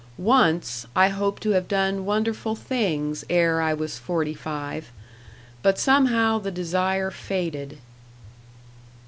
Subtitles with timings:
[0.17, 4.91] Once, I hoped to have done wonderful things ere I was forty five.
[5.61, 7.77] But somehow the desire faded."